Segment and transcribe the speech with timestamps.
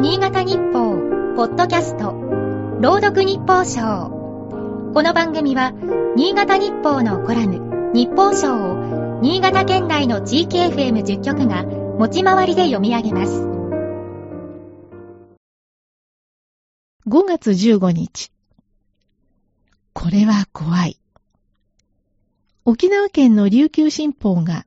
[0.00, 0.96] 新潟日報、
[1.36, 2.12] ポッドキャスト、
[2.80, 4.08] 朗読日報賞。
[4.94, 5.72] この番組は、
[6.16, 13.42] 新潟日報のコラム、日報賞を、新潟県内の地域 FM10 局が、持ち回りで読み上げます。
[17.06, 18.32] 5月15日。
[19.92, 20.98] これは怖い。
[22.64, 24.64] 沖縄県の琉球新報が、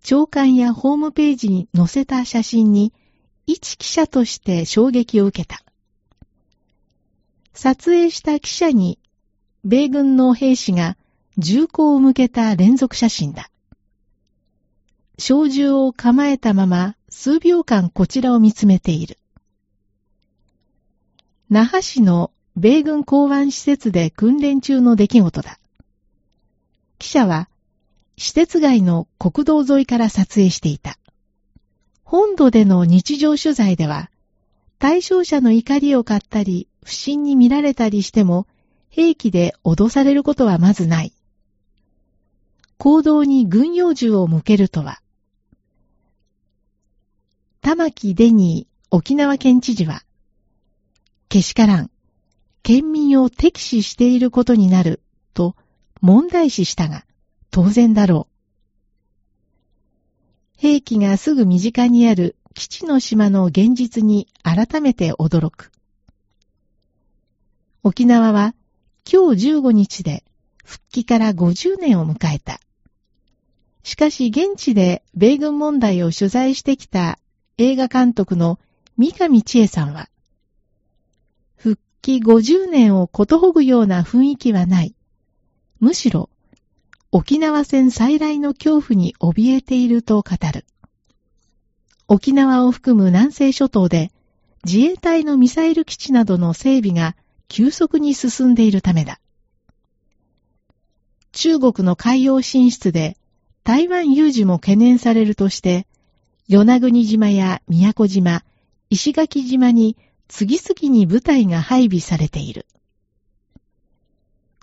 [0.00, 2.94] 長官やホームページに載せた写真に、
[3.46, 5.62] 一記者として衝撃を受けた。
[7.52, 8.98] 撮影した記者に、
[9.64, 10.96] 米軍の兵士が
[11.36, 13.50] 銃口を向けた連続写真だ。
[15.18, 19.18] 小銃を構えたまま数秒間こちらを見つめている。
[21.50, 25.58] 那覇市の米軍港湾施設で訓練中の出来事だ。
[26.98, 27.48] 記者は
[28.16, 30.98] 施設外の国道沿いから撮影していた。
[32.10, 34.10] 本土での日常取材では、
[34.80, 38.48] 対象者の怒りを買ったり、不審に見られたりしても、
[38.88, 41.12] 兵器で脅されることはまずない。
[42.78, 45.00] 行動に軍用銃を向けるとは、
[47.60, 50.02] 玉木デニー沖縄県知事は、
[51.28, 51.92] けしからん、
[52.64, 55.00] 県民を敵視していることになる
[55.32, 55.54] と
[56.00, 57.04] 問題視したが、
[57.52, 58.29] 当然だろう。
[60.60, 65.72] 兵器がすぐ身近にある基地の島の現実に改めて驚く。
[67.82, 68.54] 沖縄は
[69.10, 70.22] 今日15日で
[70.62, 72.60] 復帰から50年を迎えた。
[73.84, 77.18] しかし現地で米軍問題を取材してきた
[77.56, 78.58] 映画監督の
[78.98, 80.10] 三上千恵さんは、
[81.56, 84.94] 復帰50年をことほぐような雰囲気はない。
[85.78, 86.28] むしろ、
[87.12, 90.64] 沖縄戦再来の恐怖に怯えていると語る。
[92.06, 94.12] 沖縄を含む南西諸島で
[94.64, 97.16] 自衛隊のミサイル基地などの整備が
[97.48, 99.18] 急速に進んでいるためだ。
[101.32, 103.16] 中国の海洋進出で
[103.64, 105.88] 台湾有事も懸念されるとして、
[106.48, 108.44] 与那国島や宮古島、
[108.88, 109.96] 石垣島に
[110.28, 112.66] 次々に部隊が配備されている。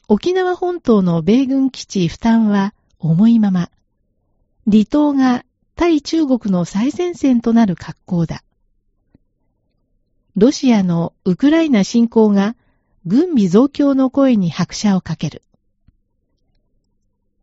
[0.10, 3.70] 沖縄本島の米軍基地負担は重いまま、
[4.66, 5.44] 離島が
[5.76, 8.42] 対中国の最前線となる格好だ。
[10.38, 12.56] ロシアのウクライナ侵攻が
[13.06, 15.44] 軍備増強の声に拍車をかける。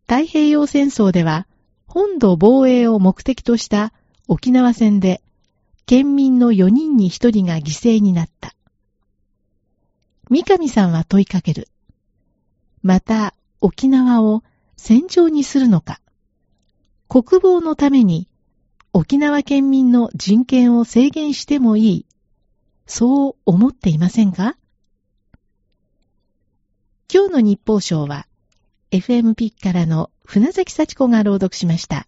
[0.09, 1.47] 太平洋戦争では
[1.87, 3.93] 本土防衛を目的とした
[4.27, 5.21] 沖縄戦で
[5.85, 8.55] 県民の4人に1人が犠牲になった。
[10.31, 11.69] 三上さんは問いかける。
[12.84, 14.45] また沖縄を
[14.77, 16.03] 戦場にするのか。
[17.09, 18.28] 国防のために
[18.93, 22.06] 沖縄県民の人権を制限してもいい、
[22.87, 24.59] そう思っていませんか？
[27.11, 28.27] 今日の日報賞は、
[28.91, 32.06] FM ピッからの船崎幸子が朗読しました。